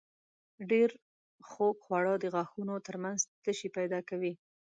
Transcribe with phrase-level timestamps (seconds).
[0.69, 0.89] ډېر
[1.49, 4.33] خوږ خواړه د غاښونو تر منځ تشې پیدا کوي.